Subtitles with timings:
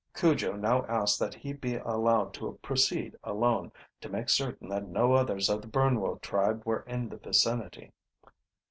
[0.15, 5.13] Cujo now asked that he be allowed to proceed alone, to make certain that no
[5.13, 7.91] others of the Burnwo tribe were in the vicinity.